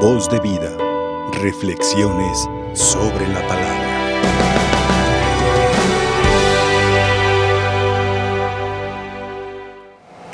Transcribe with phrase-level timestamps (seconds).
[0.00, 0.76] Voz de vida.
[1.40, 3.86] Reflexiones sobre la palabra.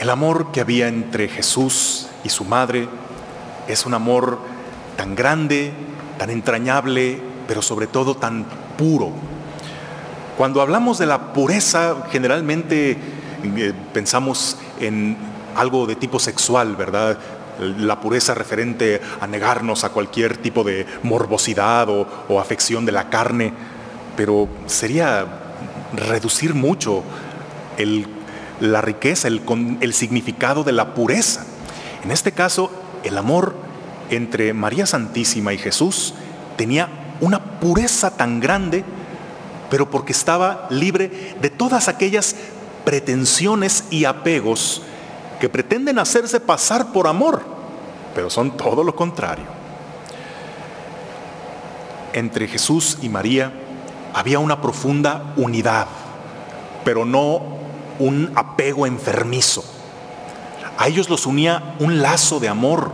[0.00, 2.88] El amor que había entre Jesús y su madre
[3.68, 4.40] es un amor
[4.96, 5.72] tan grande,
[6.18, 8.44] tan entrañable, pero sobre todo tan
[8.76, 9.12] puro.
[10.36, 12.98] Cuando hablamos de la pureza, generalmente
[13.44, 15.16] eh, pensamos en
[15.54, 17.18] algo de tipo sexual, ¿verdad?
[17.58, 23.52] La pureza referente a negarnos a cualquier tipo de morbosidad o, afección de la carne,
[24.16, 25.26] pero sería
[25.94, 27.02] reducir mucho
[28.60, 31.44] la riqueza, el, significado de la pureza.
[32.04, 32.70] En este caso,
[33.04, 33.54] el amor
[34.10, 36.14] entre María Santísima y Jesús
[36.56, 36.88] tenía
[37.20, 38.84] una pureza tan grande,
[39.70, 42.36] pero porque estaba libre de todas aquellas
[42.84, 44.82] pretensiones y apegos
[45.42, 47.42] que pretenden hacerse pasar por amor,
[48.14, 49.46] pero son todo lo contrario.
[52.12, 53.52] Entre Jesús y María
[54.14, 55.88] había una profunda unidad,
[56.84, 57.42] pero no
[57.98, 59.64] un apego enfermizo.
[60.78, 62.92] A ellos los unía un lazo de amor,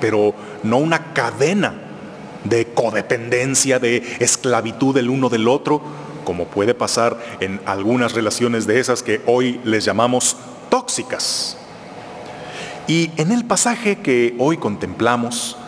[0.00, 0.34] pero
[0.64, 1.74] no una cadena
[2.42, 5.80] de codependencia, de esclavitud del uno del otro,
[6.24, 10.36] como puede pasar en algunas relaciones de esas que hoy les llamamos
[10.70, 11.56] tóxicas.
[12.88, 15.58] Y en el pasaje que hoy contemplamos,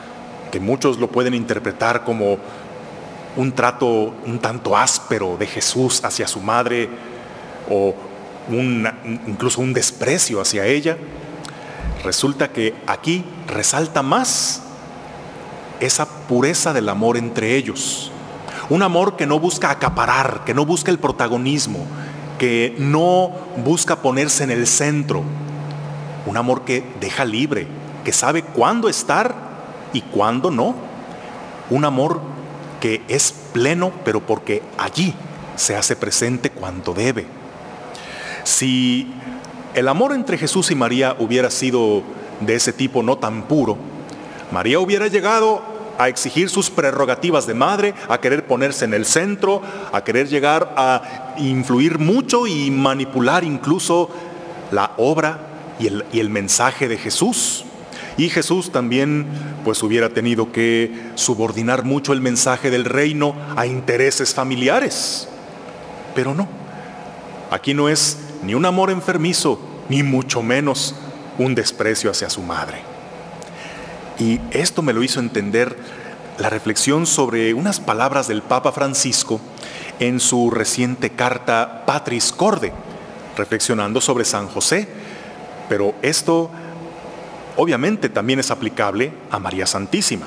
[0.50, 2.38] que muchos lo pueden interpretar como
[3.36, 6.88] un trato un tanto áspero de Jesús hacia su madre
[7.68, 7.94] o
[9.26, 10.96] incluso un desprecio hacia ella,
[12.02, 14.62] resulta que aquí resalta más
[15.78, 18.10] esa pureza del amor entre ellos.
[18.70, 21.84] Un amor que no busca acaparar, que no busca el protagonismo,
[22.38, 23.30] que no
[23.62, 25.22] busca ponerse en el centro,
[26.26, 27.66] un amor que deja libre,
[28.04, 29.34] que sabe cuándo estar
[29.92, 30.74] y cuándo no.
[31.70, 32.20] Un amor
[32.80, 35.14] que es pleno, pero porque allí
[35.56, 37.26] se hace presente cuando debe.
[38.44, 39.12] Si
[39.74, 42.02] el amor entre Jesús y María hubiera sido
[42.40, 43.76] de ese tipo no tan puro,
[44.50, 45.62] María hubiera llegado
[45.98, 49.60] a exigir sus prerrogativas de madre, a querer ponerse en el centro,
[49.92, 54.08] a querer llegar a influir mucho y manipular incluso
[54.70, 55.49] la obra
[55.80, 57.64] y el, mensaje de Jesús.
[58.16, 59.26] Y Jesús también
[59.64, 65.28] pues hubiera tenido que subordinar mucho el mensaje del reino a intereses familiares.
[66.14, 66.48] Pero no,
[67.50, 69.58] aquí no es ni un amor enfermizo,
[69.88, 70.94] ni mucho menos
[71.38, 72.82] un desprecio hacia su madre.
[74.18, 75.76] Y esto me lo hizo entender
[76.38, 79.40] la reflexión sobre unas palabras del Papa Francisco
[79.98, 82.72] en su reciente carta Patris Corde,
[83.36, 84.88] reflexionando sobre San José,
[85.70, 86.50] pero esto
[87.56, 90.26] obviamente también es aplicable a María Santísima.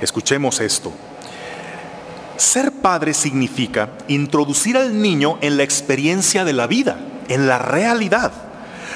[0.00, 0.92] Escuchemos esto.
[2.36, 6.96] Ser padre significa introducir al niño en la experiencia de la vida,
[7.26, 8.30] en la realidad.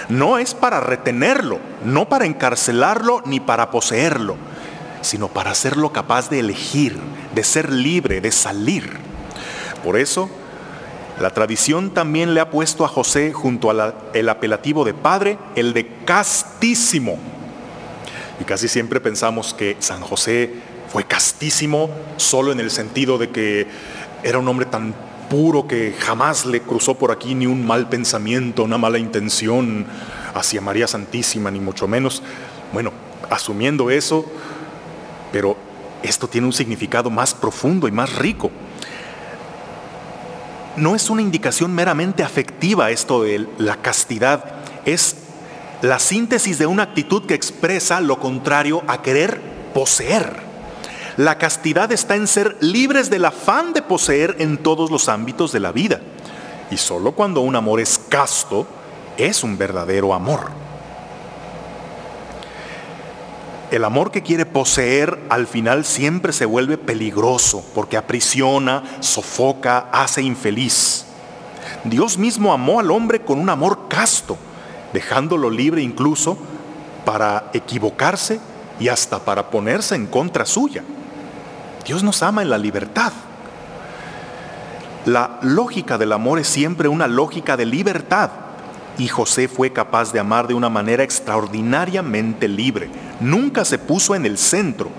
[0.08, 4.36] No es para retenerlo, no para encarcelarlo ni para poseerlo,
[5.00, 6.96] sino para hacerlo capaz de elegir,
[7.34, 8.98] de ser libre, de salir.
[9.82, 10.30] Por eso,
[11.20, 15.88] la tradición también le ha puesto a José junto al apelativo de padre, el de
[16.04, 17.18] castísimo.
[18.40, 20.54] Y casi siempre pensamos que San José
[20.92, 23.66] fue castísimo solo en el sentido de que
[24.22, 24.94] era un hombre tan
[25.28, 29.86] puro que jamás le cruzó por aquí ni un mal pensamiento, una mala intención
[30.34, 32.22] hacia María Santísima, ni mucho menos.
[32.72, 32.92] Bueno,
[33.28, 34.24] asumiendo eso,
[35.32, 35.56] pero
[36.04, 38.52] esto tiene un significado más profundo y más rico
[40.78, 44.44] no es una indicación meramente afectiva esto de la castidad,
[44.84, 45.16] es
[45.82, 49.40] la síntesis de una actitud que expresa lo contrario a querer
[49.74, 50.48] poseer.
[51.16, 55.60] La castidad está en ser libres del afán de poseer en todos los ámbitos de
[55.60, 56.00] la vida.
[56.70, 58.66] Y solo cuando un amor es casto,
[59.16, 60.67] es un verdadero amor.
[63.70, 70.22] El amor que quiere poseer al final siempre se vuelve peligroso porque aprisiona, sofoca, hace
[70.22, 71.04] infeliz.
[71.84, 74.38] Dios mismo amó al hombre con un amor casto,
[74.94, 76.38] dejándolo libre incluso
[77.04, 78.40] para equivocarse
[78.80, 80.82] y hasta para ponerse en contra suya.
[81.84, 83.12] Dios nos ama en la libertad.
[85.04, 88.30] La lógica del amor es siempre una lógica de libertad
[88.98, 92.90] y José fue capaz de amar de una manera extraordinariamente libre.
[93.20, 94.90] Nunca se puso en el centro.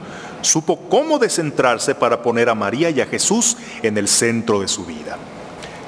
[0.41, 4.85] Supo cómo descentrarse para poner a María y a Jesús en el centro de su
[4.85, 5.17] vida.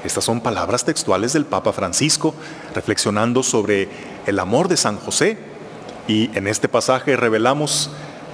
[0.04, 2.36] Estas son palabras textuales del Papa Francisco
[2.75, 3.88] reflexionando sobre
[4.25, 5.38] el amor de San José
[6.08, 7.92] y en este pasaje revelamos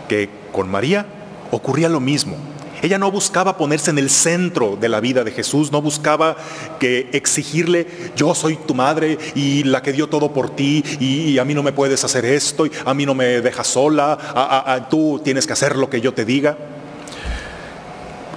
[0.07, 1.05] que con María
[1.51, 2.37] ocurría lo mismo.
[2.81, 6.37] Ella no buscaba ponerse en el centro de la vida de Jesús, no buscaba
[6.79, 11.45] que exigirle, yo soy tu madre y la que dio todo por ti y, a
[11.45, 15.47] mí no me puedes hacer esto, y a mí no me dejas sola, tú tienes
[15.47, 16.57] que hacer lo que yo te diga.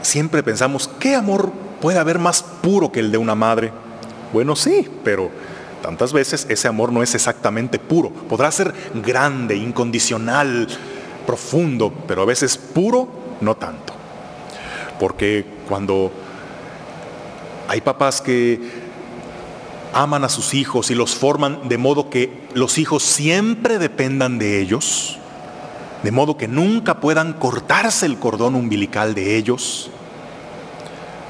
[0.02, 3.72] Siempre pensamos, ¿qué amor puede haber más puro que el de una madre?
[4.32, 5.30] Bueno, sí, pero
[5.82, 8.10] tantas veces ese amor no es exactamente puro.
[8.10, 10.66] Podrá ser grande, incondicional,
[11.26, 13.08] profundo, pero a veces puro,
[13.40, 13.99] no tanto.
[15.00, 16.12] Porque cuando
[17.66, 18.60] hay papás que
[19.94, 24.60] aman a sus hijos y los forman de modo que los hijos siempre dependan de
[24.60, 25.18] ellos,
[26.02, 29.90] de modo que nunca puedan cortarse el cordón umbilical de ellos,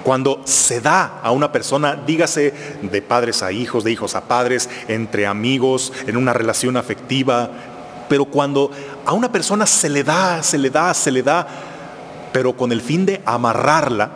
[0.02, 2.52] cuando se da a una persona, dígase
[2.82, 7.50] de padres a hijos, de hijos a padres, entre amigos, en una relación afectiva,
[8.08, 8.72] pero cuando
[9.06, 11.46] a una persona se le da, se le da, se le da,
[12.32, 14.10] pero con el fin de amarrarla,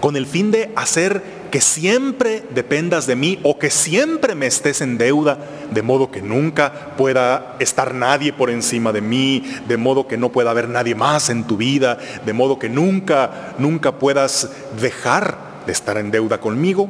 [0.00, 4.80] con el fin de hacer que siempre dependas de mí o que siempre me estés
[4.80, 5.38] en deuda,
[5.70, 10.30] de modo que nunca pueda estar nadie por encima de mí, de modo que no
[10.30, 14.50] pueda haber nadie más en tu vida, de modo que nunca, nunca puedas
[14.80, 15.36] dejar
[15.66, 16.88] de estar en deuda conmigo.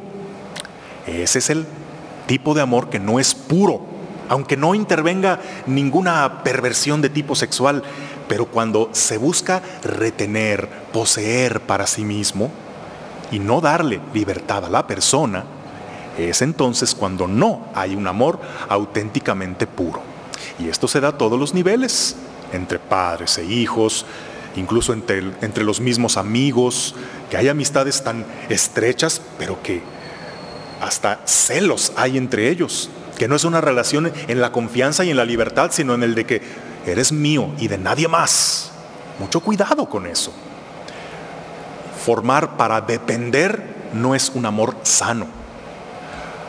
[1.07, 1.65] Ese es el
[2.27, 3.85] tipo de amor que no es puro,
[4.31, 7.83] aunque no intervenga ninguna perversión de tipo sexual,
[8.29, 12.49] pero cuando se busca retener, poseer para sí mismo
[13.29, 15.43] y no darle libertad a la persona,
[16.17, 18.39] es entonces cuando no hay un amor
[18.69, 20.01] auténticamente puro.
[20.59, 22.15] Y esto se da a todos los niveles,
[22.53, 24.05] entre padres e hijos,
[24.55, 26.95] incluso entre, entre los mismos amigos,
[27.29, 29.81] que hay amistades tan estrechas, pero que
[30.79, 32.89] hasta celos hay entre ellos,
[33.21, 36.15] que no es una relación en la confianza y en la libertad, sino en el
[36.15, 36.41] de que
[36.87, 38.71] eres mío y de nadie más.
[39.19, 40.33] Mucho cuidado con eso.
[42.03, 43.63] Formar para depender
[43.93, 45.27] no es un amor sano.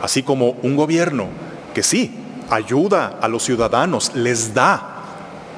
[0.00, 1.26] Así como un gobierno
[1.74, 5.02] que sí, ayuda a los ciudadanos, les da,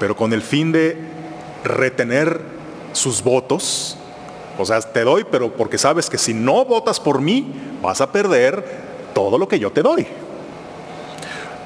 [0.00, 0.99] pero con el fin de
[1.62, 2.40] retener
[2.93, 3.96] sus votos.
[4.58, 8.11] O sea, te doy, pero porque sabes que si no votas por mí, vas a
[8.11, 8.64] perder
[9.14, 10.08] todo lo que yo te doy.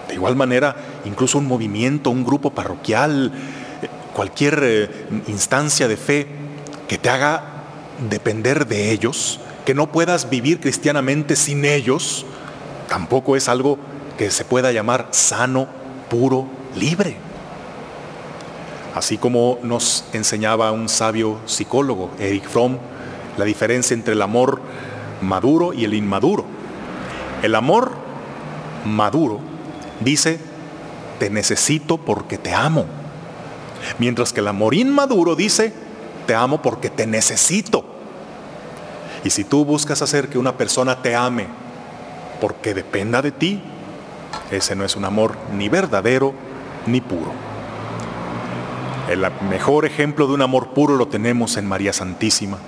[0.09, 0.75] De igual manera,
[1.05, 3.31] incluso un movimiento, un grupo parroquial,
[4.15, 4.91] cualquier eh,
[5.29, 6.27] instancia de fe
[6.89, 7.45] que te haga
[8.11, 12.25] depender de ellos, que no puedas vivir cristianamente sin ellos,
[12.89, 13.79] tampoco es algo
[14.17, 15.69] que se pueda llamar sano,
[16.09, 17.17] puro, libre.
[18.95, 22.79] Así como nos enseñaba un sabio psicólogo, Eric Fromm,
[23.37, 24.61] la diferencia entre el amor
[25.21, 26.47] maduro y el inmaduro.
[27.43, 27.93] El amor
[28.85, 29.41] maduro
[30.01, 30.39] dice,
[31.19, 32.87] te necesito porque te amo.
[33.99, 35.73] Mientras que el amor inmaduro dice,
[36.27, 37.85] te amo porque te necesito.
[39.25, 41.47] Y si tú buscas hacer que una persona te ame
[42.41, 43.61] porque dependa de ti,
[44.51, 46.35] ese no es un amor ni verdadero
[46.87, 47.33] ni puro.
[49.09, 52.59] El mejor ejemplo de un amor puro lo tenemos en María Santísima,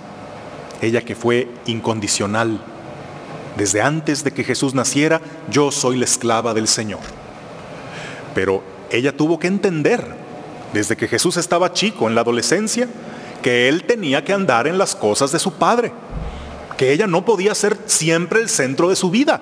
[0.80, 2.60] ella que fue incondicional.
[3.56, 7.19] Desde antes de que Jesús naciera, yo soy la esclava del Señor.
[8.34, 10.04] Pero ella tuvo que entender,
[10.72, 12.88] desde que Jesús estaba chico, en la adolescencia,
[13.42, 15.92] que él tenía que andar en las cosas de su padre,
[16.76, 19.40] que ella no podía ser siempre el centro de su vida.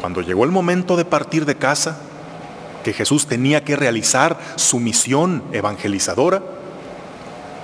[0.00, 1.98] Cuando llegó el momento de partir de casa,
[2.82, 6.42] que Jesús tenía que realizar su misión evangelizadora,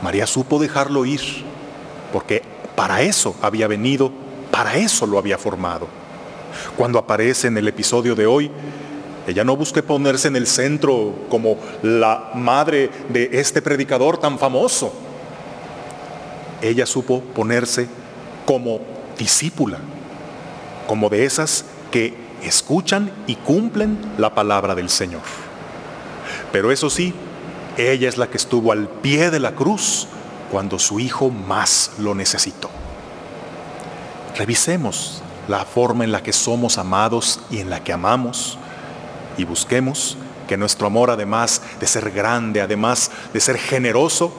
[0.02, 1.20] María supo dejarlo ir,
[2.12, 2.42] porque
[2.76, 4.12] para eso había venido,
[4.52, 5.88] para eso lo había formado.
[6.76, 8.50] Cuando aparece en el episodio de hoy,
[9.28, 14.90] ella no busque ponerse en el centro como la madre de este predicador tan famoso.
[16.62, 17.88] Ella supo ponerse
[18.46, 18.80] como
[19.18, 19.80] discípula,
[20.86, 25.20] como de esas que escuchan y cumplen la palabra del Señor.
[26.50, 27.12] Pero eso sí,
[27.76, 30.08] ella es la que estuvo al pie de la cruz
[30.50, 32.70] cuando su hijo más lo necesitó.
[34.38, 38.58] Revisemos la forma en la que somos amados y en la que amamos
[39.38, 44.32] y busquemos que nuestro amor, además de ser grande, además de ser generoso,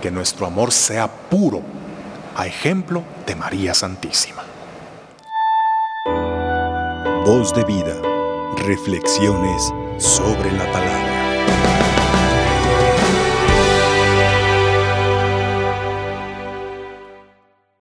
[0.00, 1.62] que nuestro amor sea puro,
[2.36, 4.42] a ejemplo de María Santísima.
[7.24, 7.96] Voz de vida,
[8.58, 11.05] reflexiones sobre la palabra.